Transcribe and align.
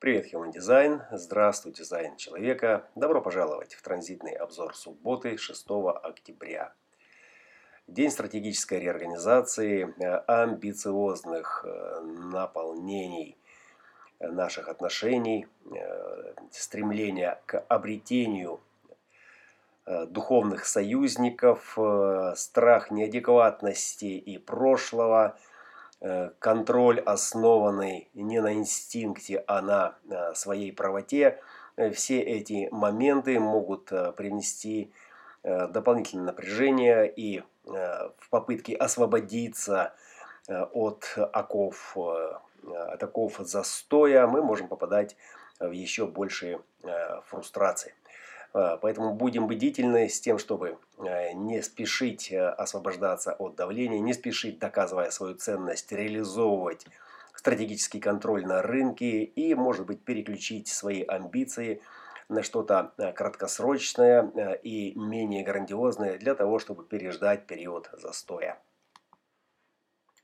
Привет, 0.00 0.32
Human 0.32 0.52
Design. 0.52 1.00
Здравствуй, 1.10 1.72
дизайн 1.72 2.14
человека. 2.14 2.84
Добро 2.94 3.20
пожаловать 3.20 3.74
в 3.74 3.82
транзитный 3.82 4.30
обзор 4.30 4.76
субботы 4.76 5.36
6 5.36 5.66
октября. 6.04 6.72
День 7.88 8.12
стратегической 8.12 8.78
реорганизации, 8.78 9.92
э, 9.98 10.18
амбициозных 10.28 11.64
э, 11.66 12.00
наполнений 12.00 13.36
наших 14.20 14.68
отношений, 14.68 15.48
э, 15.74 16.34
стремления 16.52 17.40
к 17.46 17.58
обретению 17.68 18.60
духовных 19.84 20.66
союзников, 20.66 21.76
страх 22.36 22.92
неадекватности 22.92 24.04
и 24.04 24.38
прошлого– 24.38 25.36
контроль, 26.38 27.00
основанный 27.00 28.08
не 28.14 28.40
на 28.40 28.54
инстинкте, 28.54 29.42
а 29.46 29.60
на 29.60 29.96
э, 30.08 30.34
своей 30.34 30.72
правоте, 30.72 31.40
э, 31.76 31.90
все 31.90 32.20
эти 32.20 32.68
моменты 32.70 33.40
могут 33.40 33.90
принести 34.16 34.92
дополнительное 35.42 36.26
напряжение 36.26 37.10
и 37.10 37.42
в 37.64 38.28
попытке 38.28 38.74
освободиться 38.74 39.94
от 40.48 41.16
оков, 41.16 41.96
от 41.96 43.02
оков 43.02 43.36
застоя 43.38 44.26
мы 44.26 44.42
можем 44.42 44.66
попадать 44.66 45.16
в 45.60 45.70
еще 45.70 46.06
большие 46.06 46.60
фрустрации. 47.26 47.94
Поэтому 48.52 49.14
будем 49.14 49.46
бдительны 49.46 50.08
с 50.08 50.20
тем, 50.20 50.38
чтобы 50.38 50.68
э, 50.70 50.76
не 50.98 51.62
спешить 51.62 52.32
э, 52.32 52.48
освобождаться 52.48 53.32
от 53.32 53.54
давления, 53.56 54.00
не 54.00 54.14
спешить, 54.14 54.58
доказывая 54.58 55.10
свою 55.10 55.34
ценность, 55.34 55.90
реализовывать 55.92 56.86
стратегический 57.34 58.00
контроль 58.00 58.44
на 58.46 58.62
рынке 58.62 59.22
и, 59.22 59.54
может 59.54 59.86
быть, 59.86 60.04
переключить 60.04 60.68
свои 60.68 61.02
амбиции 61.02 61.80
на 62.28 62.42
что-то 62.42 62.92
э, 62.98 63.12
краткосрочное 63.12 64.58
и 64.62 64.94
менее 64.98 65.44
грандиозное 65.44 66.18
для 66.18 66.34
того, 66.34 66.58
чтобы 66.58 66.84
переждать 66.84 67.46
период 67.46 67.90
застоя. 67.92 68.58